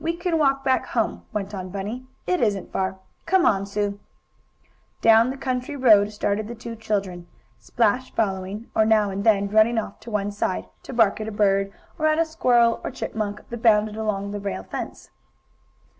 "We 0.00 0.16
can 0.16 0.38
walk 0.38 0.64
back 0.64 0.86
home," 0.86 1.24
went 1.32 1.54
on 1.54 1.68
Bunny. 1.70 2.04
"It 2.26 2.40
isn't 2.40 2.72
far. 2.72 2.98
Come 3.26 3.46
on, 3.46 3.64
Sue!" 3.64 4.00
Down 5.00 5.30
the 5.30 5.36
country 5.36 5.76
road 5.76 6.10
started 6.10 6.48
the 6.48 6.56
two 6.56 6.74
children, 6.74 7.28
Splash 7.60 8.12
following, 8.12 8.68
or, 8.74 8.84
now 8.84 9.10
and 9.10 9.22
then, 9.22 9.46
running 9.46 9.78
off 9.78 10.00
to 10.00 10.10
one 10.10 10.32
side, 10.32 10.68
to 10.82 10.92
bark 10.92 11.20
at 11.20 11.28
a 11.28 11.30
bird, 11.30 11.72
or 11.96 12.06
at 12.06 12.18
a 12.18 12.24
squirrel 12.24 12.80
or 12.82 12.90
chipmunk 12.90 13.48
that 13.50 13.62
bounded 13.62 13.96
along 13.96 14.32
the 14.32 14.40
rail 14.40 14.64
fence. 14.64 15.10